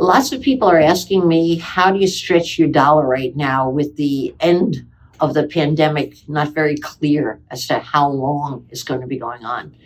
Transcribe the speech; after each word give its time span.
lots 0.00 0.32
of 0.32 0.40
people 0.40 0.68
are 0.68 0.80
asking 0.80 1.28
me, 1.28 1.56
how 1.58 1.90
do 1.90 1.98
you 1.98 2.06
stretch 2.06 2.58
your 2.58 2.68
dollar 2.68 3.06
right 3.06 3.36
now 3.36 3.68
with 3.68 3.96
the 3.96 4.34
end 4.40 4.86
of 5.20 5.34
the 5.34 5.46
pandemic 5.46 6.16
not 6.26 6.48
very 6.48 6.76
clear 6.76 7.40
as 7.50 7.66
to 7.66 7.78
how 7.78 8.08
long 8.08 8.66
it's 8.70 8.82
going 8.82 9.02
to 9.02 9.06
be 9.06 9.18
going 9.18 9.44
on? 9.44 9.76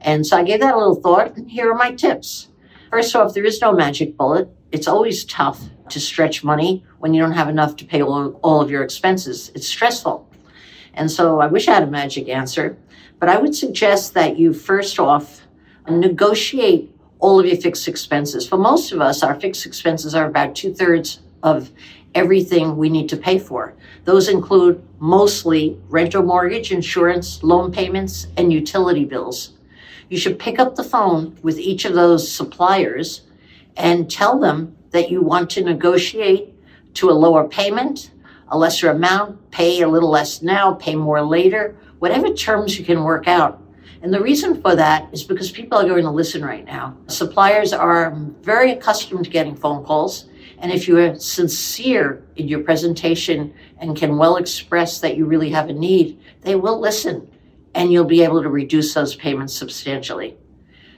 And 0.00 0.24
so 0.24 0.36
I 0.36 0.44
gave 0.44 0.60
that 0.60 0.74
a 0.74 0.78
little 0.78 1.00
thought, 1.00 1.36
and 1.36 1.50
here 1.50 1.70
are 1.70 1.74
my 1.74 1.92
tips. 1.92 2.48
First 2.90 3.16
off, 3.16 3.34
there 3.34 3.44
is 3.44 3.60
no 3.60 3.72
magic 3.72 4.16
bullet. 4.16 4.48
It's 4.70 4.86
always 4.86 5.24
tough 5.24 5.60
to 5.88 6.00
stretch 6.00 6.44
money 6.44 6.84
when 6.98 7.12
you 7.12 7.20
don't 7.20 7.32
have 7.32 7.48
enough 7.48 7.76
to 7.76 7.84
pay 7.84 8.02
all, 8.02 8.32
all 8.42 8.60
of 8.60 8.70
your 8.70 8.84
expenses. 8.84 9.50
It's 9.54 9.66
stressful. 9.66 10.28
And 10.94 11.10
so 11.10 11.40
I 11.40 11.46
wish 11.46 11.66
I 11.66 11.74
had 11.74 11.82
a 11.82 11.88
magic 11.88 12.28
answer, 12.28 12.78
but 13.18 13.28
I 13.28 13.38
would 13.38 13.54
suggest 13.54 14.14
that 14.14 14.38
you 14.38 14.52
first 14.52 14.98
off 15.00 15.42
negotiate 15.88 16.95
all 17.18 17.40
of 17.40 17.46
your 17.46 17.56
fixed 17.56 17.88
expenses. 17.88 18.48
For 18.48 18.58
most 18.58 18.92
of 18.92 19.00
us, 19.00 19.22
our 19.22 19.38
fixed 19.40 19.66
expenses 19.66 20.14
are 20.14 20.26
about 20.26 20.54
two 20.54 20.74
thirds 20.74 21.20
of 21.42 21.70
everything 22.14 22.76
we 22.76 22.88
need 22.88 23.08
to 23.10 23.16
pay 23.16 23.38
for. 23.38 23.74
Those 24.04 24.28
include 24.28 24.82
mostly 24.98 25.78
rental 25.88 26.22
mortgage, 26.22 26.72
insurance, 26.72 27.42
loan 27.42 27.72
payments, 27.72 28.26
and 28.36 28.52
utility 28.52 29.04
bills. 29.04 29.52
You 30.08 30.18
should 30.18 30.38
pick 30.38 30.58
up 30.58 30.76
the 30.76 30.84
phone 30.84 31.36
with 31.42 31.58
each 31.58 31.84
of 31.84 31.94
those 31.94 32.30
suppliers 32.30 33.22
and 33.76 34.10
tell 34.10 34.38
them 34.38 34.76
that 34.90 35.10
you 35.10 35.20
want 35.20 35.50
to 35.50 35.62
negotiate 35.62 36.54
to 36.94 37.10
a 37.10 37.12
lower 37.12 37.46
payment, 37.46 38.10
a 38.48 38.56
lesser 38.56 38.90
amount, 38.90 39.50
pay 39.50 39.82
a 39.82 39.88
little 39.88 40.08
less 40.08 40.40
now, 40.40 40.72
pay 40.74 40.94
more 40.94 41.20
later, 41.20 41.76
whatever 41.98 42.32
terms 42.32 42.78
you 42.78 42.84
can 42.84 43.04
work 43.04 43.26
out. 43.26 43.60
And 44.02 44.12
the 44.12 44.20
reason 44.20 44.60
for 44.60 44.76
that 44.76 45.08
is 45.12 45.24
because 45.24 45.50
people 45.50 45.78
are 45.78 45.88
going 45.88 46.04
to 46.04 46.10
listen 46.10 46.44
right 46.44 46.64
now. 46.64 46.96
Suppliers 47.08 47.72
are 47.72 48.14
very 48.42 48.72
accustomed 48.72 49.24
to 49.24 49.30
getting 49.30 49.56
phone 49.56 49.84
calls. 49.84 50.26
And 50.58 50.72
if 50.72 50.88
you 50.88 50.98
are 50.98 51.18
sincere 51.18 52.24
in 52.36 52.48
your 52.48 52.60
presentation 52.60 53.52
and 53.78 53.96
can 53.96 54.16
well 54.16 54.36
express 54.36 55.00
that 55.00 55.16
you 55.16 55.26
really 55.26 55.50
have 55.50 55.68
a 55.68 55.72
need, 55.72 56.20
they 56.42 56.54
will 56.54 56.80
listen 56.80 57.30
and 57.74 57.92
you'll 57.92 58.04
be 58.04 58.22
able 58.22 58.42
to 58.42 58.48
reduce 58.48 58.94
those 58.94 59.14
payments 59.14 59.54
substantially. 59.54 60.36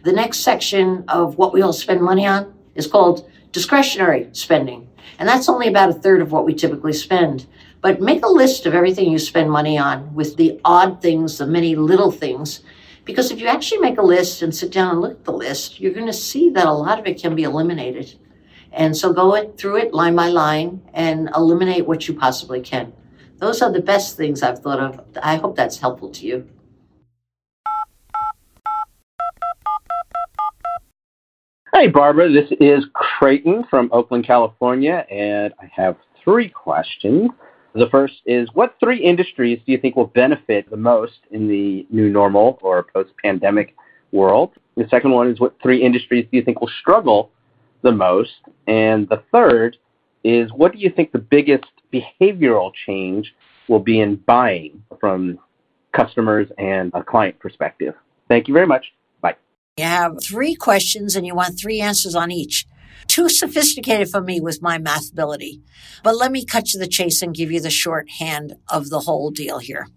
The 0.05 0.12
next 0.12 0.41
section 0.41 1.05
of 1.08 1.36
what 1.39 1.52
we 1.52 1.61
all 1.61 1.73
spend 1.73 2.00
money 2.00 2.27
on 2.27 2.55
is 2.77 2.86
called 2.86 3.28
discretionary 3.50 4.28
spending. 4.33 4.89
And 5.19 5.28
that's 5.28 5.48
only 5.48 5.67
about 5.67 5.91
a 5.91 5.95
third 5.95 6.23
of 6.23 6.30
what 6.30 6.45
we 6.45 6.55
typically 6.55 6.92
spend. 6.92 7.47
But 7.80 8.00
make 8.00 8.25
a 8.25 8.28
list 8.28 8.67
of 8.67 8.75
everything 8.75 9.11
you 9.11 9.19
spend 9.19 9.50
money 9.50 9.77
on 9.77 10.14
with 10.14 10.36
the 10.36 10.61
odd 10.64 11.02
things, 11.02 11.39
the 11.39 11.47
many 11.47 11.75
little 11.75 12.11
things. 12.12 12.61
Because 13.09 13.31
if 13.31 13.41
you 13.41 13.47
actually 13.47 13.78
make 13.78 13.97
a 13.97 14.03
list 14.03 14.42
and 14.42 14.55
sit 14.55 14.70
down 14.70 14.91
and 14.91 15.01
look 15.01 15.12
at 15.12 15.25
the 15.25 15.33
list, 15.33 15.81
you're 15.81 15.95
going 15.95 16.05
to 16.05 16.12
see 16.12 16.51
that 16.51 16.67
a 16.67 16.70
lot 16.70 16.98
of 16.98 17.06
it 17.06 17.19
can 17.19 17.34
be 17.34 17.45
eliminated. 17.45 18.14
And 18.70 18.95
so 18.95 19.14
go 19.14 19.51
through 19.53 19.78
it 19.78 19.95
line 19.95 20.14
by 20.14 20.28
line 20.28 20.83
and 20.92 21.31
eliminate 21.34 21.86
what 21.86 22.06
you 22.06 22.12
possibly 22.12 22.61
can. 22.61 22.92
Those 23.39 23.63
are 23.63 23.73
the 23.73 23.80
best 23.80 24.18
things 24.18 24.42
I've 24.42 24.58
thought 24.58 24.79
of. 24.79 25.01
I 25.23 25.36
hope 25.36 25.57
that's 25.57 25.79
helpful 25.79 26.11
to 26.11 26.27
you. 26.27 26.51
Hey, 31.73 31.86
Barbara. 31.86 32.30
This 32.30 32.52
is 32.61 32.85
Creighton 32.92 33.64
from 33.70 33.89
Oakland, 33.91 34.27
California, 34.27 35.07
and 35.11 35.55
I 35.58 35.70
have 35.74 35.97
three 36.23 36.51
questions. 36.51 37.30
The 37.74 37.89
first 37.90 38.14
is 38.24 38.48
What 38.55 38.77
three 38.80 38.98
industries 38.98 39.61
do 39.64 39.73
you 39.73 39.79
think 39.79 39.96
will 39.96 40.06
benefit 40.06 40.70
the 40.70 40.77
most 40.77 41.20
in 41.30 41.48
the 41.48 41.86
new 41.90 42.08
normal 42.08 42.58
or 42.62 42.84
post 42.95 43.11
pandemic 43.23 43.74
world? 44.12 44.52
The 44.77 44.89
second 44.89 45.11
one 45.12 45.30
is 45.30 45.40
What 45.40 45.56
three 45.62 45.83
industries 45.83 46.27
do 46.30 46.36
you 46.36 46.42
think 46.42 46.61
will 46.61 46.70
struggle 46.80 47.30
the 47.83 47.92
most? 47.92 48.33
And 48.67 49.08
the 49.08 49.23
third 49.33 49.77
is 50.24 50.51
What 50.52 50.73
do 50.73 50.79
you 50.79 50.90
think 50.90 51.12
the 51.12 51.18
biggest 51.18 51.67
behavioral 51.92 52.73
change 52.86 53.34
will 53.68 53.80
be 53.80 54.00
in 54.00 54.17
buying 54.17 54.83
from 54.98 55.39
customers 55.92 56.48
and 56.58 56.90
a 56.95 57.02
client 57.02 57.39
perspective? 57.39 57.95
Thank 58.29 58.48
you 58.48 58.55
very 58.55 58.67
much. 58.67 58.86
Bye. 59.20 59.36
You 59.77 59.85
have 59.85 60.18
three 60.23 60.55
questions 60.55 61.17
and 61.17 61.27
you 61.27 61.35
want 61.35 61.58
three 61.61 61.80
answers 61.80 62.14
on 62.14 62.30
each. 62.30 62.67
Too 63.06 63.28
sophisticated 63.28 64.10
for 64.10 64.20
me 64.20 64.40
was 64.40 64.60
my 64.60 64.78
math 64.78 65.10
ability. 65.12 65.60
But 66.02 66.16
let 66.16 66.30
me 66.30 66.44
cut 66.44 66.66
to 66.66 66.78
the 66.78 66.86
chase 66.86 67.22
and 67.22 67.34
give 67.34 67.50
you 67.50 67.60
the 67.60 67.70
shorthand 67.70 68.56
of 68.68 68.90
the 68.90 69.00
whole 69.00 69.30
deal 69.30 69.58
here. 69.58 69.88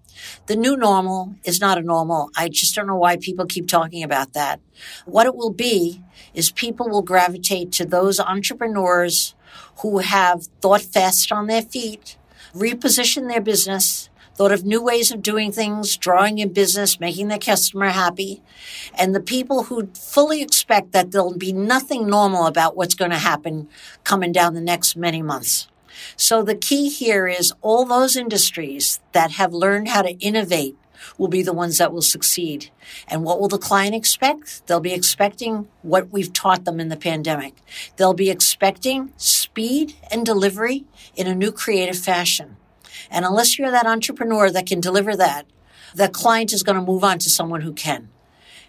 The 0.48 0.56
new 0.56 0.78
normal 0.78 1.36
is 1.44 1.60
not 1.60 1.78
a 1.78 1.82
normal. 1.82 2.30
I 2.38 2.50
just 2.50 2.76
don't 2.76 2.88
know 2.88 2.98
why 2.98 3.18
people 3.18 3.46
keep 3.46 3.68
talking 3.68 4.04
about 4.04 4.34
that. 4.34 4.60
What 5.06 5.26
it 5.26 5.36
will 5.36 5.52
be 5.52 6.04
is 6.34 6.52
people 6.52 6.90
will 6.90 7.02
gravitate 7.02 7.72
to 7.74 7.86
those 7.86 8.20
entrepreneurs 8.20 9.36
who 9.82 10.00
have 10.00 10.44
thought 10.62 10.82
fast 10.82 11.32
on 11.32 11.48
their 11.48 11.62
feet, 11.62 12.18
reposition 12.54 13.28
their 13.28 13.42
business, 13.42 14.10
thought 14.42 14.52
of 14.52 14.66
new 14.66 14.82
ways 14.82 15.12
of 15.12 15.22
doing 15.22 15.52
things, 15.52 15.96
drawing 15.98 16.40
in 16.40 16.52
business, 16.52 17.00
making 17.00 17.28
their 17.28 17.38
customer 17.38 17.90
happy, 17.90 18.42
and 18.96 19.14
the 19.14 19.20
people 19.20 19.66
who 19.66 19.86
fully 19.94 20.42
expect 20.42 20.94
that 20.94 21.12
there'll 21.12 21.38
be 21.38 21.54
nothing 21.54 22.10
normal 22.10 22.48
about 22.48 22.76
what's 22.76 22.96
going 22.96 23.12
to 23.12 23.20
happen 23.20 23.70
coming 24.04 24.32
down 24.32 24.56
the 24.56 24.60
next 24.60 24.96
many 24.96 25.22
months. 25.22 25.68
So 26.16 26.42
the 26.42 26.56
key 26.56 26.90
here 26.90 27.28
is 27.28 27.54
all 27.62 27.86
those 27.86 28.16
industries 28.16 29.00
that 29.12 29.34
have 29.34 29.54
learned 29.54 29.90
how 29.90 30.02
to 30.02 30.18
innovate 30.18 30.76
will 31.20 31.28
be 31.28 31.44
the 31.44 31.54
ones 31.54 31.78
that 31.78 31.94
will 31.94 32.02
succeed. 32.02 32.72
And 33.08 33.24
what 33.24 33.40
will 33.40 33.48
the 33.48 33.60
client 33.60 33.94
expect? 33.94 34.66
They'll 34.66 34.80
be 34.80 34.94
expecting 34.94 35.68
what 35.84 36.10
we've 36.10 36.34
taught 36.34 36.66
them 36.66 36.80
in 36.80 36.90
the 36.90 36.98
pandemic. 36.98 37.54
They'll 37.98 38.16
be 38.16 38.32
expecting 38.32 39.14
speed 39.18 39.94
and 40.10 40.26
delivery 40.26 40.86
in 41.16 41.28
a 41.28 41.36
new 41.36 41.52
creative 41.52 42.00
fashion. 42.00 42.58
And 43.10 43.26
unless 43.26 43.58
you're 43.58 43.72
that 43.72 43.86
entrepreneur 43.86 44.50
that 44.50 44.66
can 44.66 44.80
deliver 44.80 45.16
that, 45.16 45.46
the 45.94 46.10
client 46.10 46.54
is 46.54 46.64
going 46.64 46.78
to 46.78 46.82
move 46.82 47.04
on 47.04 47.20
to 47.20 47.30
someone 47.30 47.62
who 47.62 47.74
can. 47.74 48.10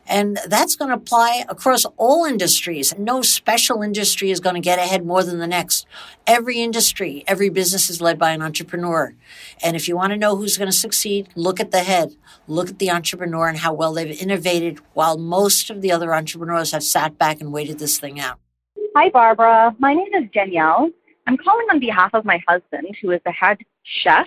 And 0.06 0.38
that's 0.48 0.74
going 0.74 0.88
to 0.88 0.96
apply 0.96 1.44
across 1.48 1.84
all 1.96 2.24
industries. 2.24 2.92
No 2.98 3.22
special 3.22 3.82
industry 3.82 4.30
is 4.30 4.40
going 4.40 4.56
to 4.56 4.60
get 4.60 4.78
ahead 4.78 5.06
more 5.06 5.22
than 5.22 5.38
the 5.38 5.46
next. 5.46 5.86
Every 6.26 6.60
industry, 6.60 7.22
every 7.28 7.50
business 7.50 7.88
is 7.88 8.00
led 8.00 8.18
by 8.18 8.32
an 8.32 8.42
entrepreneur. 8.42 9.14
And 9.62 9.76
if 9.76 9.86
you 9.86 9.96
want 9.96 10.12
to 10.12 10.18
know 10.18 10.36
who's 10.36 10.58
going 10.58 10.70
to 10.70 10.76
succeed, 10.76 11.28
look 11.36 11.60
at 11.60 11.70
the 11.70 11.80
head, 11.80 12.16
look 12.48 12.68
at 12.68 12.78
the 12.80 12.90
entrepreneur 12.90 13.46
and 13.48 13.58
how 13.58 13.72
well 13.72 13.92
they've 13.92 14.20
innovated 14.20 14.80
while 14.94 15.18
most 15.18 15.70
of 15.70 15.82
the 15.82 15.92
other 15.92 16.12
entrepreneurs 16.14 16.72
have 16.72 16.82
sat 16.82 17.16
back 17.16 17.40
and 17.40 17.52
waited 17.52 17.78
this 17.78 17.98
thing 17.98 18.18
out. 18.18 18.40
Hi, 18.96 19.08
Barbara. 19.08 19.74
My 19.78 19.94
name 19.94 20.12
is 20.14 20.28
Danielle. 20.34 20.90
I'm 21.26 21.36
calling 21.36 21.66
on 21.70 21.78
behalf 21.78 22.10
of 22.14 22.24
my 22.24 22.40
husband, 22.48 22.96
who 23.00 23.12
is 23.12 23.20
the 23.24 23.32
head 23.32 23.58
chef. 23.84 24.26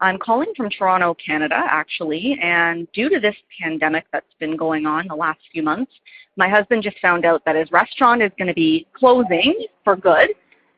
I'm 0.00 0.18
calling 0.18 0.52
from 0.56 0.70
Toronto, 0.70 1.14
Canada, 1.14 1.56
actually, 1.56 2.38
and 2.42 2.90
due 2.92 3.10
to 3.10 3.20
this 3.20 3.36
pandemic 3.60 4.06
that's 4.12 4.32
been 4.38 4.56
going 4.56 4.86
on 4.86 5.06
the 5.08 5.14
last 5.14 5.40
few 5.52 5.62
months, 5.62 5.92
my 6.36 6.48
husband 6.48 6.82
just 6.82 6.98
found 7.00 7.26
out 7.26 7.44
that 7.44 7.56
his 7.56 7.70
restaurant 7.70 8.22
is 8.22 8.30
going 8.38 8.48
to 8.48 8.54
be 8.54 8.86
closing 8.94 9.66
for 9.84 9.96
good. 9.96 10.30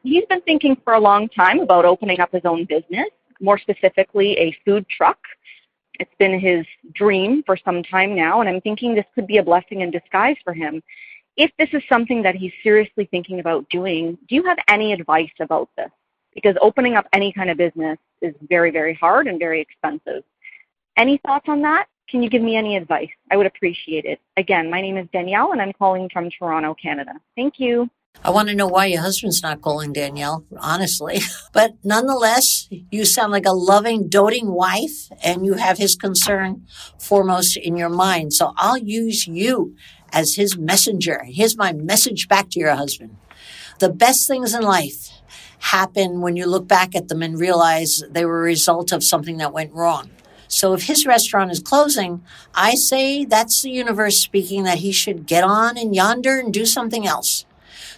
He's 0.03 0.25
been 0.29 0.41
thinking 0.41 0.77
for 0.83 0.95
a 0.95 1.01
long 1.01 1.29
time 1.29 1.61
about 1.61 1.85
opening 1.85 2.19
up 2.19 2.33
his 2.33 2.43
own 2.45 2.65
business, 2.65 3.09
more 3.41 3.59
specifically, 3.59 4.33
a 4.39 4.57
food 4.65 4.85
truck. 4.89 5.19
It's 6.01 6.15
been 6.19 6.41
his 6.41 6.67
dream 6.95 7.45
for 7.47 7.57
some 7.57 7.85
time 7.85 8.17
now, 8.17 8.41
and 8.41 8.49
I'm 8.49 8.61
thinking 8.63 8.95
this 8.95 9.05
could 9.15 9.29
be 9.29 9.39
a 9.39 9.43
blessing 9.43 9.83
in 9.83 9.93
disguise 9.93 10.37
for 10.43 10.53
him 10.53 10.83
if 11.37 11.51
this 11.59 11.69
is 11.73 11.83
something 11.89 12.23
that 12.23 12.35
he's 12.35 12.53
seriously 12.63 13.07
thinking 13.11 13.41
about 13.41 13.69
doing, 13.71 14.19
do 14.29 14.35
you 14.35 14.45
have 14.45 14.59
any 14.69 14.93
advice 14.93 15.33
about 15.41 15.69
this? 15.77 15.91
Because 16.35 16.57
opening 16.61 16.95
up 16.95 17.07
any 17.13 17.33
kind 17.33 17.51
of 17.51 17.57
business 17.57 17.99
is 18.21 18.35
very, 18.49 18.71
very 18.71 18.95
hard 18.95 19.27
and 19.27 19.39
very 19.39 19.61
expensive. 19.61 20.25
Any 20.97 21.19
thoughts 21.19 21.47
on 21.49 21.63
that? 21.63 21.87
Can 22.09 22.23
you 22.23 22.29
give 22.29 22.43
me 22.43 22.57
any 22.57 22.77
advice? 22.77 23.09
I 23.31 23.37
would 23.37 23.47
appreciate 23.47 24.05
it. 24.05 24.21
Again, 24.37 24.71
my 24.71 24.81
name 24.81 24.99
is 24.99 25.09
Danielle 25.13 25.53
and 25.53 25.63
I'm 25.63 25.73
calling 25.73 26.11
from 26.13 26.31
Toronto, 26.31 26.75
Canada. 26.75 27.13
Thank 27.37 27.59
you. 27.59 27.89
I 28.23 28.31
want 28.31 28.49
to 28.51 28.55
know 28.55 28.67
why 28.67 28.87
your 28.87 29.01
husband's 29.01 29.43
not 29.43 29.63
calling 29.63 29.93
Danielle, 29.93 30.45
honestly. 30.59 31.21
But 31.53 31.73
nonetheless, 31.83 32.69
you 32.91 33.05
sound 33.05 33.33
like 33.33 33.47
a 33.47 33.53
loving, 33.53 34.09
doting 34.09 34.53
wife, 34.53 35.11
and 35.23 35.45
you 35.45 35.55
have 35.55 35.79
his 35.79 35.97
concern 35.97 36.67
foremost 36.99 37.57
in 37.57 37.77
your 37.77 37.91
mind. 37.91 38.33
So 38.33 38.53
I'll 38.57 38.79
use 38.79 39.27
you 39.27 39.75
as 40.13 40.35
his 40.35 40.57
messenger. 40.57 41.25
Here's 41.27 41.57
my 41.57 41.73
message 41.73 42.29
back 42.29 42.51
to 42.51 42.61
your 42.61 42.75
husband. 42.75 43.17
The 43.79 43.91
best 43.91 44.29
things 44.29 44.55
in 44.55 44.63
life 44.63 45.11
happen 45.59 46.21
when 46.21 46.37
you 46.37 46.47
look 46.47 46.67
back 46.67 46.95
at 46.95 47.09
them 47.09 47.23
and 47.23 47.39
realize 47.39 48.03
they 48.11 48.25
were 48.25 48.41
a 48.41 48.45
result 48.45 48.93
of 48.93 49.05
something 49.05 49.39
that 49.39 49.53
went 49.53 49.73
wrong. 49.73 50.11
So 50.49 50.75
if 50.75 50.83
his 50.83 51.07
restaurant 51.07 51.51
is 51.51 51.61
closing, 51.61 52.23
I 52.55 52.75
say 52.75 53.25
that's 53.25 53.63
the 53.63 53.71
universe 53.71 54.21
speaking 54.21 54.65
that 54.65 54.79
he 54.79 54.93
should 54.93 55.27
get 55.27 55.45
on 55.45 55.79
and 55.79 55.95
yonder 55.95 56.39
and 56.39 56.53
do 56.53 56.67
something 56.67 57.07
else. 57.07 57.47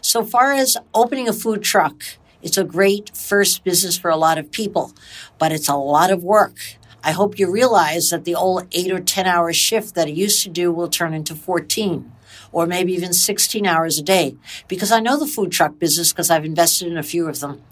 So 0.01 0.23
far 0.25 0.53
as 0.53 0.77
opening 0.95 1.29
a 1.29 1.33
food 1.33 1.63
truck, 1.63 2.05
it's 2.43 2.59
a 2.59 2.63
great 2.63 3.17
first 3.17 3.65
business 3.65 3.97
for 3.97 4.11
a 4.11 4.17
lot 4.17 4.39
of 4.39 4.53
people, 4.53 4.93
but 5.39 5.51
it's 5.51 5.69
a 5.69 5.75
lot 5.75 6.11
of 6.11 6.23
work. 6.23 6.59
I 7.05 7.13
hope 7.13 7.39
you 7.39 7.51
realize 7.51 8.09
that 8.09 8.25
the 8.25 8.35
old 8.35 8.67
eight 8.73 8.91
or 8.91 8.99
10 8.99 9.27
hour 9.27 9.53
shift 9.53 9.95
that 9.95 10.07
I 10.07 10.11
used 10.11 10.43
to 10.45 10.49
do 10.49 10.73
will 10.73 10.89
turn 10.89 11.13
into 11.13 11.35
14 11.35 12.11
or 12.51 12.67
maybe 12.67 12.95
even 12.95 13.13
16 13.13 13.67
hours 13.67 13.99
a 13.99 14.03
day 14.03 14.37
because 14.69 14.91
I 14.91 15.01
know 15.01 15.19
the 15.19 15.27
food 15.27 15.53
truck 15.53 15.79
business 15.79 16.13
because 16.13 16.31
I've 16.31 16.47
invested 16.47 16.89
in 16.89 16.97
a 16.97 17.03
few 17.03 17.29
of 17.29 17.41
them. 17.41 17.63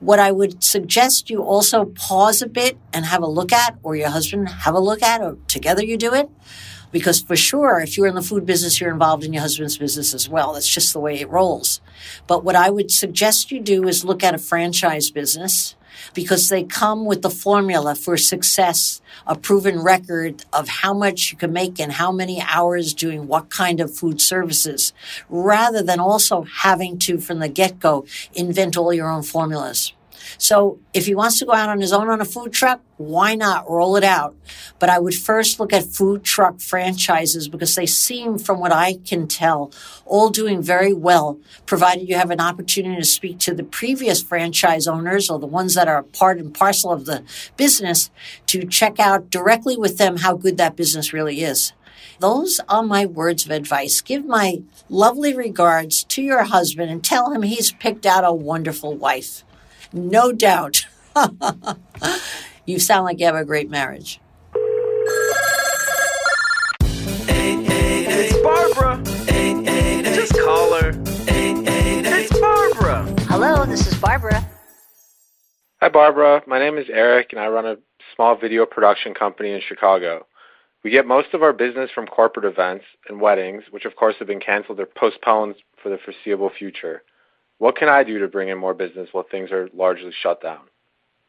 What 0.00 0.18
I 0.18 0.32
would 0.32 0.62
suggest 0.62 1.30
you 1.30 1.42
also 1.42 1.86
pause 1.86 2.42
a 2.42 2.46
bit 2.46 2.76
and 2.92 3.06
have 3.06 3.22
a 3.22 3.26
look 3.26 3.52
at, 3.52 3.78
or 3.82 3.96
your 3.96 4.10
husband 4.10 4.48
have 4.48 4.74
a 4.74 4.80
look 4.80 5.02
at, 5.02 5.22
or 5.22 5.38
together 5.48 5.82
you 5.82 5.96
do 5.96 6.12
it. 6.14 6.28
Because 6.92 7.20
for 7.20 7.36
sure, 7.36 7.80
if 7.80 7.96
you're 7.96 8.06
in 8.06 8.14
the 8.14 8.22
food 8.22 8.46
business, 8.46 8.80
you're 8.80 8.92
involved 8.92 9.24
in 9.24 9.32
your 9.32 9.42
husband's 9.42 9.76
business 9.76 10.14
as 10.14 10.28
well. 10.28 10.52
That's 10.52 10.68
just 10.68 10.92
the 10.92 11.00
way 11.00 11.20
it 11.20 11.28
rolls. 11.28 11.80
But 12.26 12.44
what 12.44 12.54
I 12.54 12.70
would 12.70 12.90
suggest 12.90 13.50
you 13.50 13.60
do 13.60 13.88
is 13.88 14.04
look 14.04 14.22
at 14.22 14.34
a 14.34 14.38
franchise 14.38 15.10
business 15.10 15.74
because 16.14 16.48
they 16.48 16.64
come 16.64 17.04
with 17.04 17.22
the 17.22 17.30
formula 17.30 17.94
for 17.94 18.16
success, 18.16 19.00
a 19.26 19.36
proven 19.36 19.80
record 19.80 20.44
of 20.52 20.68
how 20.68 20.94
much 20.94 21.30
you 21.30 21.38
can 21.38 21.52
make 21.52 21.80
and 21.80 21.92
how 21.92 22.12
many 22.12 22.40
hours 22.40 22.94
doing 22.94 23.26
what 23.26 23.50
kind 23.50 23.80
of 23.80 23.94
food 23.94 24.20
services, 24.20 24.92
rather 25.28 25.82
than 25.82 26.00
also 26.00 26.42
having 26.42 26.98
to, 26.98 27.18
from 27.18 27.38
the 27.38 27.48
get 27.48 27.78
go, 27.78 28.06
invent 28.34 28.76
all 28.76 28.92
your 28.92 29.10
own 29.10 29.22
formulas. 29.22 29.92
So 30.36 30.78
if 30.92 31.06
he 31.06 31.14
wants 31.14 31.38
to 31.38 31.46
go 31.46 31.52
out 31.52 31.68
on 31.68 31.80
his 31.80 31.92
own 31.92 32.08
on 32.08 32.20
a 32.20 32.24
food 32.24 32.52
truck, 32.52 32.80
why 32.96 33.34
not 33.34 33.70
roll 33.70 33.96
it 33.96 34.04
out? 34.04 34.36
But 34.78 34.90
I 34.90 34.98
would 34.98 35.14
first 35.14 35.60
look 35.60 35.72
at 35.72 35.84
food 35.84 36.24
truck 36.24 36.60
franchises 36.60 37.48
because 37.48 37.74
they 37.74 37.86
seem, 37.86 38.38
from 38.38 38.58
what 38.58 38.72
I 38.72 38.98
can 39.04 39.28
tell, 39.28 39.72
all 40.04 40.30
doing 40.30 40.60
very 40.60 40.92
well, 40.92 41.38
provided 41.64 42.08
you 42.08 42.16
have 42.16 42.30
an 42.30 42.40
opportunity 42.40 42.96
to 42.96 43.04
speak 43.04 43.38
to 43.40 43.54
the 43.54 43.64
previous 43.64 44.22
franchise 44.22 44.86
owners 44.86 45.30
or 45.30 45.38
the 45.38 45.46
ones 45.46 45.74
that 45.74 45.88
are 45.88 46.02
part 46.02 46.38
and 46.38 46.52
parcel 46.52 46.92
of 46.92 47.06
the 47.06 47.22
business 47.56 48.10
to 48.46 48.66
check 48.66 48.98
out 48.98 49.30
directly 49.30 49.76
with 49.76 49.98
them 49.98 50.18
how 50.18 50.36
good 50.36 50.56
that 50.56 50.76
business 50.76 51.12
really 51.12 51.42
is. 51.42 51.72
Those 52.20 52.60
are 52.68 52.82
my 52.82 53.06
words 53.06 53.44
of 53.44 53.52
advice. 53.52 54.00
Give 54.00 54.24
my 54.24 54.62
lovely 54.88 55.34
regards 55.34 56.02
to 56.04 56.22
your 56.22 56.42
husband 56.42 56.90
and 56.90 57.02
tell 57.04 57.30
him 57.30 57.42
he's 57.42 57.70
picked 57.70 58.06
out 58.06 58.24
a 58.24 58.32
wonderful 58.32 58.96
wife. 58.96 59.44
No 59.92 60.32
doubt. 60.32 60.86
you 62.66 62.78
sound 62.78 63.04
like 63.04 63.18
you 63.20 63.26
have 63.26 63.34
a 63.34 63.44
great 63.44 63.70
marriage. 63.70 64.20
It's 66.80 68.42
Barbara. 68.42 69.02
Just 70.14 70.34
call 70.34 70.80
her. 70.80 70.92
It's 71.26 72.38
Barbara. 72.38 73.06
Hello, 73.20 73.64
this 73.64 73.86
is 73.86 73.94
Barbara. 73.98 74.46
Hi, 75.80 75.88
Barbara. 75.88 76.42
My 76.46 76.58
name 76.58 76.76
is 76.76 76.86
Eric, 76.92 77.28
and 77.30 77.40
I 77.40 77.48
run 77.48 77.64
a 77.64 77.76
small 78.14 78.36
video 78.36 78.66
production 78.66 79.14
company 79.14 79.52
in 79.52 79.62
Chicago. 79.66 80.26
We 80.84 80.90
get 80.90 81.06
most 81.06 81.28
of 81.32 81.42
our 81.42 81.54
business 81.54 81.90
from 81.94 82.06
corporate 82.06 82.44
events 82.44 82.84
and 83.08 83.20
weddings, 83.20 83.64
which 83.70 83.86
of 83.86 83.96
course 83.96 84.16
have 84.18 84.28
been 84.28 84.40
canceled 84.40 84.80
or 84.80 84.86
postponed 84.86 85.54
for 85.82 85.88
the 85.88 85.98
foreseeable 86.04 86.50
future. 86.56 87.02
What 87.58 87.76
can 87.76 87.88
I 87.88 88.04
do 88.04 88.20
to 88.20 88.28
bring 88.28 88.48
in 88.48 88.58
more 88.58 88.74
business 88.74 89.08
while 89.12 89.24
things 89.28 89.50
are 89.50 89.68
largely 89.74 90.12
shut 90.12 90.40
down? 90.40 90.60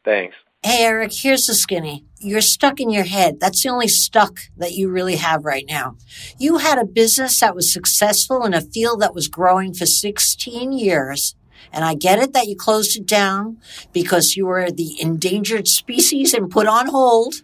Thanks. 0.04 0.36
Hey, 0.62 0.84
Eric, 0.84 1.12
here's 1.12 1.46
the 1.46 1.54
skinny. 1.54 2.04
You're 2.18 2.40
stuck 2.40 2.80
in 2.80 2.90
your 2.90 3.04
head. 3.04 3.40
That's 3.40 3.62
the 3.62 3.70
only 3.70 3.88
stuck 3.88 4.40
that 4.56 4.72
you 4.72 4.90
really 4.90 5.16
have 5.16 5.44
right 5.44 5.64
now. 5.66 5.96
You 6.38 6.58
had 6.58 6.78
a 6.78 6.84
business 6.84 7.40
that 7.40 7.54
was 7.54 7.72
successful 7.72 8.44
in 8.44 8.54
a 8.54 8.60
field 8.60 9.00
that 9.00 9.14
was 9.14 9.26
growing 9.26 9.74
for 9.74 9.86
16 9.86 10.72
years. 10.72 11.34
And 11.72 11.84
I 11.84 11.94
get 11.94 12.18
it 12.18 12.32
that 12.32 12.46
you 12.46 12.56
closed 12.56 12.96
it 12.96 13.06
down 13.06 13.58
because 13.92 14.36
you 14.36 14.46
were 14.46 14.70
the 14.70 15.00
endangered 15.00 15.66
species 15.66 16.34
and 16.34 16.50
put 16.50 16.66
on 16.66 16.88
hold. 16.88 17.36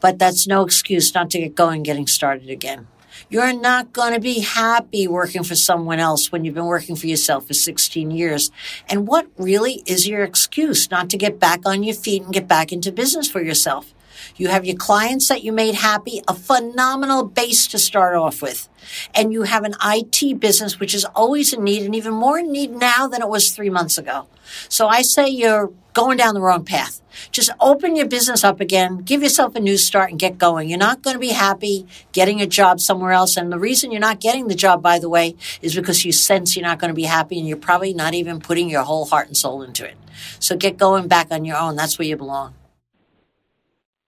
But 0.00 0.18
that's 0.18 0.46
no 0.46 0.62
excuse 0.62 1.14
not 1.14 1.30
to 1.30 1.38
get 1.38 1.54
going, 1.54 1.82
getting 1.82 2.06
started 2.06 2.50
again. 2.50 2.86
You're 3.28 3.52
not 3.52 3.92
going 3.92 4.12
to 4.14 4.20
be 4.20 4.40
happy 4.40 5.08
working 5.08 5.42
for 5.42 5.54
someone 5.54 5.98
else 5.98 6.30
when 6.30 6.44
you've 6.44 6.54
been 6.54 6.66
working 6.66 6.96
for 6.96 7.06
yourself 7.06 7.46
for 7.46 7.54
16 7.54 8.10
years. 8.10 8.50
And 8.88 9.06
what 9.06 9.26
really 9.36 9.82
is 9.86 10.06
your 10.06 10.22
excuse 10.22 10.90
not 10.90 11.10
to 11.10 11.16
get 11.16 11.38
back 11.38 11.60
on 11.66 11.82
your 11.82 11.94
feet 11.94 12.22
and 12.22 12.32
get 12.32 12.46
back 12.46 12.72
into 12.72 12.92
business 12.92 13.30
for 13.30 13.42
yourself? 13.42 13.92
You 14.36 14.48
have 14.48 14.64
your 14.64 14.76
clients 14.76 15.28
that 15.28 15.42
you 15.42 15.52
made 15.52 15.74
happy, 15.74 16.22
a 16.28 16.34
phenomenal 16.34 17.24
base 17.24 17.66
to 17.68 17.78
start 17.78 18.16
off 18.16 18.42
with. 18.42 18.68
And 19.14 19.32
you 19.32 19.42
have 19.42 19.64
an 19.64 19.74
IT 19.84 20.40
business, 20.40 20.78
which 20.78 20.94
is 20.94 21.04
always 21.06 21.52
in 21.52 21.64
need 21.64 21.82
and 21.82 21.94
even 21.94 22.14
more 22.14 22.38
in 22.38 22.52
need 22.52 22.72
now 22.72 23.08
than 23.08 23.22
it 23.22 23.28
was 23.28 23.50
three 23.50 23.70
months 23.70 23.98
ago. 23.98 24.26
So 24.68 24.86
I 24.88 25.02
say 25.02 25.28
you're 25.28 25.72
going 25.92 26.18
down 26.18 26.34
the 26.34 26.40
wrong 26.40 26.64
path. 26.64 27.00
Just 27.30 27.50
open 27.60 27.96
your 27.96 28.06
business 28.06 28.44
up 28.44 28.60
again, 28.60 28.98
give 28.98 29.22
yourself 29.22 29.54
a 29.54 29.60
new 29.60 29.78
start 29.78 30.10
and 30.10 30.18
get 30.18 30.36
going. 30.36 30.68
You're 30.68 30.78
not 30.78 31.02
going 31.02 31.14
to 31.14 31.20
be 31.20 31.30
happy 31.30 31.86
getting 32.12 32.42
a 32.42 32.46
job 32.46 32.80
somewhere 32.80 33.12
else. 33.12 33.36
And 33.36 33.50
the 33.50 33.58
reason 33.58 33.90
you're 33.90 34.00
not 34.00 34.20
getting 34.20 34.48
the 34.48 34.54
job, 34.54 34.82
by 34.82 34.98
the 34.98 35.08
way, 35.08 35.36
is 35.62 35.74
because 35.74 36.04
you 36.04 36.12
sense 36.12 36.54
you're 36.54 36.66
not 36.66 36.78
going 36.78 36.90
to 36.90 36.94
be 36.94 37.04
happy 37.04 37.38
and 37.38 37.48
you're 37.48 37.56
probably 37.56 37.94
not 37.94 38.12
even 38.12 38.40
putting 38.40 38.68
your 38.68 38.82
whole 38.82 39.06
heart 39.06 39.28
and 39.28 39.36
soul 39.36 39.62
into 39.62 39.86
it. 39.86 39.96
So 40.38 40.56
get 40.56 40.76
going 40.76 41.08
back 41.08 41.28
on 41.30 41.44
your 41.44 41.56
own. 41.56 41.76
That's 41.76 41.98
where 41.98 42.06
you 42.06 42.16
belong. 42.16 42.54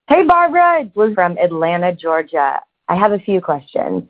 Hey, 0.09 0.25
Barbara. 0.25 0.85
It's 0.85 0.97
Liz 0.97 1.13
from 1.13 1.37
Atlanta, 1.37 1.95
Georgia. 1.95 2.63
I 2.89 2.97
have 2.97 3.13
a 3.13 3.19
few 3.19 3.43
questions. 3.43 4.05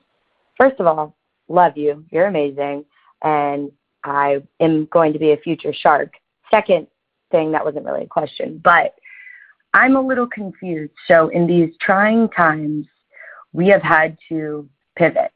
First 0.57 0.79
of 0.79 0.87
all, 0.87 1.17
love 1.49 1.77
you. 1.77 2.05
You're 2.13 2.29
amazing. 2.29 2.85
And 3.23 3.73
I 4.05 4.41
am 4.61 4.85
going 4.93 5.13
to 5.13 5.19
be 5.19 5.33
a 5.33 5.37
future 5.39 5.75
shark. 5.75 6.13
Second 6.53 6.87
thing, 7.33 7.51
that 7.51 7.65
wasn't 7.65 7.85
really 7.85 8.05
a 8.05 8.07
question, 8.07 8.61
but 8.63 8.95
I'm 9.75 9.97
a 9.97 10.01
little 10.01 10.29
confused. 10.29 10.93
So, 11.09 11.31
in 11.31 11.49
these 11.49 11.75
trying 11.81 12.29
times, 12.29 12.87
we 13.53 13.67
have 13.67 13.83
had 13.83 14.17
to 14.29 14.69
pivot. 14.97 15.33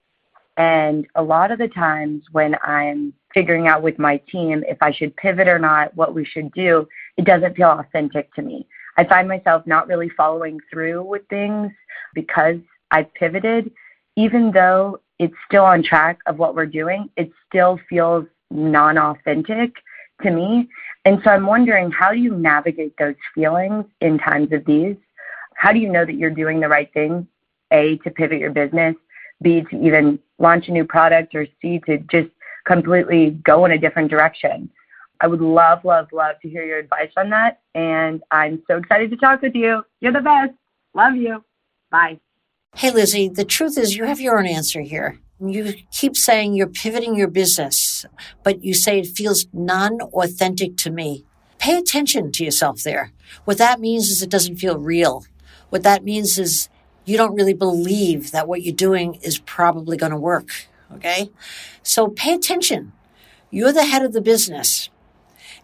And 0.58 1.08
a 1.16 1.22
lot 1.24 1.50
of 1.50 1.58
the 1.58 1.68
times 1.68 2.22
when 2.30 2.54
I'm 2.62 3.12
figuring 3.34 3.66
out 3.66 3.82
with 3.82 3.98
my 3.98 4.18
team 4.30 4.62
if 4.68 4.78
I 4.80 4.92
should 4.92 5.16
pivot 5.16 5.48
or 5.48 5.58
not, 5.58 5.92
what 5.96 6.14
we 6.14 6.24
should 6.24 6.52
do, 6.52 6.86
it 7.16 7.24
doesn't 7.24 7.56
feel 7.56 7.70
authentic 7.70 8.32
to 8.34 8.42
me. 8.42 8.68
I 8.96 9.04
find 9.04 9.28
myself 9.28 9.66
not 9.66 9.88
really 9.88 10.10
following 10.10 10.58
through 10.70 11.02
with 11.02 11.26
things 11.28 11.72
because 12.14 12.56
I've 12.90 13.12
pivoted, 13.14 13.70
even 14.16 14.52
though 14.52 15.00
it's 15.18 15.34
still 15.46 15.64
on 15.64 15.82
track 15.82 16.18
of 16.26 16.38
what 16.38 16.54
we're 16.54 16.66
doing, 16.66 17.08
it 17.16 17.30
still 17.48 17.78
feels 17.88 18.26
non 18.50 18.98
authentic 18.98 19.72
to 20.22 20.30
me. 20.30 20.68
And 21.04 21.20
so 21.24 21.30
I'm 21.30 21.46
wondering 21.46 21.90
how 21.90 22.12
do 22.12 22.18
you 22.18 22.34
navigate 22.34 22.94
those 22.98 23.14
feelings 23.34 23.84
in 24.00 24.18
times 24.18 24.52
of 24.52 24.64
these? 24.64 24.96
How 25.54 25.72
do 25.72 25.78
you 25.78 25.88
know 25.88 26.04
that 26.04 26.14
you're 26.14 26.30
doing 26.30 26.60
the 26.60 26.68
right 26.68 26.92
thing? 26.92 27.26
A, 27.72 27.96
to 27.98 28.10
pivot 28.10 28.38
your 28.38 28.50
business, 28.50 28.94
B, 29.40 29.62
to 29.70 29.84
even 29.84 30.18
launch 30.38 30.68
a 30.68 30.72
new 30.72 30.84
product, 30.84 31.34
or 31.34 31.46
C, 31.60 31.80
to 31.86 31.98
just 31.98 32.28
completely 32.66 33.30
go 33.44 33.64
in 33.64 33.72
a 33.72 33.78
different 33.78 34.10
direction. 34.10 34.70
I 35.22 35.28
would 35.28 35.40
love, 35.40 35.84
love, 35.84 36.08
love 36.12 36.34
to 36.42 36.48
hear 36.48 36.64
your 36.64 36.78
advice 36.78 37.12
on 37.16 37.30
that. 37.30 37.60
And 37.76 38.22
I'm 38.32 38.60
so 38.66 38.76
excited 38.76 39.08
to 39.12 39.16
talk 39.16 39.40
with 39.40 39.54
you. 39.54 39.84
You're 40.00 40.12
the 40.12 40.20
best. 40.20 40.50
Love 40.94 41.14
you. 41.14 41.44
Bye. 41.90 42.18
Hey, 42.74 42.90
Lizzie, 42.90 43.28
the 43.28 43.44
truth 43.44 43.78
is 43.78 43.96
you 43.96 44.04
have 44.04 44.20
your 44.20 44.36
own 44.36 44.46
answer 44.46 44.80
here. 44.80 45.20
You 45.40 45.74
keep 45.92 46.16
saying 46.16 46.54
you're 46.54 46.66
pivoting 46.66 47.14
your 47.14 47.28
business, 47.28 48.04
but 48.42 48.64
you 48.64 48.74
say 48.74 48.98
it 48.98 49.06
feels 49.06 49.46
non 49.52 50.00
authentic 50.00 50.76
to 50.78 50.90
me. 50.90 51.24
Pay 51.58 51.78
attention 51.78 52.32
to 52.32 52.44
yourself 52.44 52.82
there. 52.82 53.12
What 53.44 53.58
that 53.58 53.78
means 53.78 54.10
is 54.10 54.22
it 54.22 54.30
doesn't 54.30 54.56
feel 54.56 54.78
real. 54.78 55.24
What 55.70 55.84
that 55.84 56.02
means 56.02 56.36
is 56.36 56.68
you 57.04 57.16
don't 57.16 57.34
really 57.34 57.54
believe 57.54 58.32
that 58.32 58.48
what 58.48 58.62
you're 58.62 58.74
doing 58.74 59.14
is 59.22 59.38
probably 59.38 59.96
going 59.96 60.12
to 60.12 60.18
work. 60.18 60.66
Okay. 60.94 61.30
So 61.82 62.08
pay 62.08 62.34
attention. 62.34 62.92
You're 63.50 63.72
the 63.72 63.84
head 63.84 64.02
of 64.02 64.12
the 64.12 64.20
business. 64.20 64.90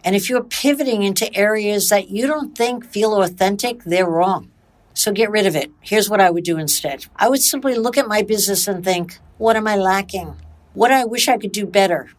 And 0.03 0.15
if 0.15 0.29
you're 0.29 0.43
pivoting 0.43 1.03
into 1.03 1.33
areas 1.35 1.89
that 1.89 2.09
you 2.09 2.25
don't 2.25 2.57
think 2.57 2.85
feel 2.85 3.21
authentic, 3.21 3.83
they're 3.83 4.09
wrong. 4.09 4.49
So 4.93 5.11
get 5.11 5.31
rid 5.31 5.45
of 5.45 5.55
it. 5.55 5.71
Here's 5.81 6.09
what 6.09 6.21
I 6.21 6.29
would 6.29 6.43
do 6.43 6.57
instead. 6.57 7.05
I 7.15 7.29
would 7.29 7.41
simply 7.41 7.75
look 7.75 7.97
at 7.97 8.07
my 8.07 8.21
business 8.21 8.67
and 8.67 8.83
think, 8.83 9.19
what 9.37 9.55
am 9.55 9.67
I 9.67 9.75
lacking? 9.75 10.35
What 10.73 10.91
I 10.91 11.05
wish 11.05 11.27
I 11.27 11.37
could 11.37 11.51
do 11.51 11.65
better? 11.65 12.09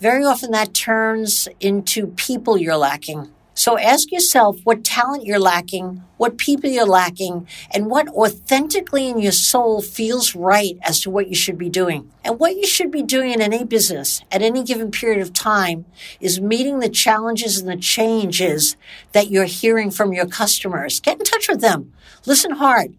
Very 0.00 0.24
often 0.24 0.50
that 0.50 0.74
turns 0.74 1.48
into 1.60 2.08
people 2.08 2.58
you're 2.58 2.76
lacking. 2.76 3.30
So 3.58 3.78
ask 3.78 4.12
yourself 4.12 4.60
what 4.64 4.84
talent 4.84 5.24
you're 5.24 5.38
lacking, 5.38 6.04
what 6.18 6.36
people 6.36 6.68
you're 6.68 6.84
lacking, 6.84 7.48
and 7.70 7.86
what 7.86 8.06
authentically 8.08 9.08
in 9.08 9.18
your 9.18 9.32
soul 9.32 9.80
feels 9.80 10.36
right 10.36 10.76
as 10.82 11.00
to 11.00 11.10
what 11.10 11.28
you 11.28 11.34
should 11.34 11.56
be 11.56 11.70
doing. 11.70 12.12
And 12.22 12.38
what 12.38 12.54
you 12.54 12.66
should 12.66 12.90
be 12.90 13.02
doing 13.02 13.30
in 13.30 13.40
any 13.40 13.64
business 13.64 14.22
at 14.30 14.42
any 14.42 14.62
given 14.62 14.90
period 14.90 15.22
of 15.22 15.32
time 15.32 15.86
is 16.20 16.38
meeting 16.38 16.80
the 16.80 16.90
challenges 16.90 17.58
and 17.58 17.66
the 17.66 17.78
changes 17.78 18.76
that 19.12 19.30
you're 19.30 19.46
hearing 19.46 19.90
from 19.90 20.12
your 20.12 20.26
customers. 20.26 21.00
Get 21.00 21.18
in 21.18 21.24
touch 21.24 21.48
with 21.48 21.62
them. 21.62 21.94
Listen 22.26 22.50
hard. 22.50 22.94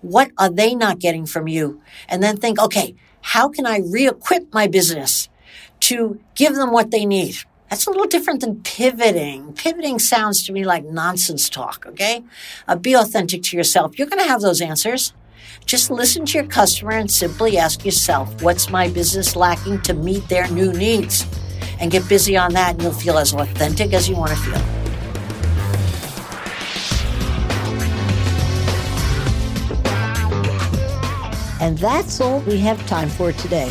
What 0.00 0.30
are 0.38 0.48
they 0.48 0.74
not 0.74 1.00
getting 1.00 1.26
from 1.26 1.48
you? 1.48 1.82
And 2.08 2.22
then 2.22 2.38
think, 2.38 2.58
okay, 2.58 2.94
how 3.20 3.50
can 3.50 3.66
I 3.66 3.80
re-equip 3.80 4.54
my 4.54 4.68
business 4.68 5.28
to 5.80 6.18
give 6.34 6.54
them 6.54 6.72
what 6.72 6.92
they 6.92 7.04
need? 7.04 7.36
That's 7.70 7.86
a 7.86 7.90
little 7.90 8.06
different 8.06 8.40
than 8.40 8.62
pivoting. 8.62 9.52
Pivoting 9.52 9.98
sounds 9.98 10.42
to 10.44 10.52
me 10.52 10.64
like 10.64 10.84
nonsense 10.84 11.50
talk, 11.50 11.84
okay? 11.86 12.24
Uh, 12.66 12.76
be 12.76 12.94
authentic 12.94 13.42
to 13.44 13.56
yourself. 13.56 13.98
You're 13.98 14.08
going 14.08 14.22
to 14.22 14.28
have 14.28 14.40
those 14.40 14.62
answers. 14.62 15.12
Just 15.66 15.90
listen 15.90 16.24
to 16.24 16.38
your 16.38 16.46
customer 16.46 16.92
and 16.92 17.10
simply 17.10 17.58
ask 17.58 17.84
yourself, 17.84 18.42
what's 18.42 18.70
my 18.70 18.88
business 18.88 19.36
lacking 19.36 19.82
to 19.82 19.92
meet 19.92 20.26
their 20.30 20.48
new 20.48 20.72
needs? 20.72 21.26
And 21.78 21.90
get 21.90 22.08
busy 22.08 22.36
on 22.36 22.54
that, 22.54 22.74
and 22.74 22.82
you'll 22.82 22.92
feel 22.92 23.18
as 23.18 23.34
authentic 23.34 23.92
as 23.92 24.08
you 24.08 24.16
want 24.16 24.30
to 24.30 24.36
feel. 24.36 24.56
And 31.60 31.76
that's 31.78 32.20
all 32.20 32.40
we 32.40 32.58
have 32.60 32.84
time 32.86 33.10
for 33.10 33.32
today. 33.32 33.70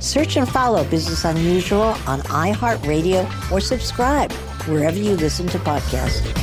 Search 0.00 0.36
and 0.36 0.48
follow 0.48 0.84
Business 0.84 1.24
Unusual 1.24 1.94
on 2.06 2.20
iHeartRadio 2.20 3.50
or 3.50 3.60
subscribe 3.60 4.32
wherever 4.66 4.98
you 4.98 5.16
listen 5.16 5.46
to 5.48 5.58
podcasts. 5.58 6.37